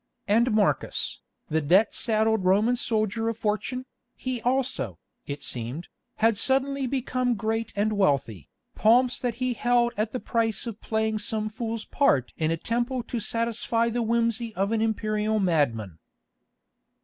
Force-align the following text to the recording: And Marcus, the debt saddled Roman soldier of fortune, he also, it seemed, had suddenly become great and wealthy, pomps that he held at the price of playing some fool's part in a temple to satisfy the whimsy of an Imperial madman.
And 0.27 0.51
Marcus, 0.51 1.19
the 1.47 1.61
debt 1.61 1.93
saddled 1.93 2.43
Roman 2.43 2.75
soldier 2.75 3.29
of 3.29 3.37
fortune, 3.37 3.85
he 4.15 4.41
also, 4.41 4.97
it 5.27 5.43
seemed, 5.43 5.89
had 6.15 6.37
suddenly 6.37 6.87
become 6.87 7.35
great 7.35 7.71
and 7.75 7.93
wealthy, 7.93 8.49
pomps 8.73 9.19
that 9.19 9.35
he 9.35 9.53
held 9.53 9.93
at 9.95 10.11
the 10.11 10.19
price 10.19 10.65
of 10.65 10.81
playing 10.81 11.19
some 11.19 11.49
fool's 11.49 11.85
part 11.85 12.33
in 12.35 12.49
a 12.49 12.57
temple 12.57 13.03
to 13.03 13.19
satisfy 13.19 13.89
the 13.89 14.01
whimsy 14.01 14.55
of 14.55 14.71
an 14.71 14.81
Imperial 14.81 15.39
madman. 15.39 15.99